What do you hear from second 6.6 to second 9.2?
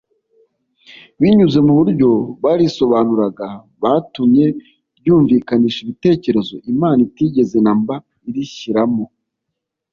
imana itigeze na mba irishyiramo